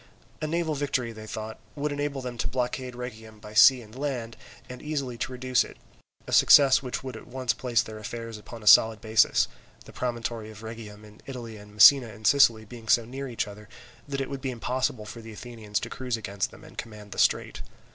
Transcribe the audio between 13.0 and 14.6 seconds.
near each other that it would be